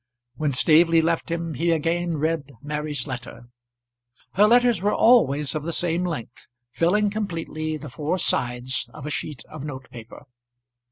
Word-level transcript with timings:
When 0.33 0.51
Staveley 0.51 0.99
left 0.99 1.29
him 1.29 1.53
he 1.53 1.69
again 1.69 2.17
read 2.17 2.53
Mary's 2.63 3.05
letter. 3.05 3.49
Her 4.33 4.47
letters 4.47 4.81
were 4.81 4.95
always 4.95 5.53
of 5.53 5.61
the 5.61 5.71
same 5.71 6.03
length, 6.05 6.47
filling 6.71 7.11
completely 7.11 7.77
the 7.77 7.87
four 7.87 8.17
sides 8.17 8.89
of 8.95 9.05
a 9.05 9.11
sheet 9.11 9.45
of 9.47 9.63
note 9.63 9.91
paper. 9.91 10.25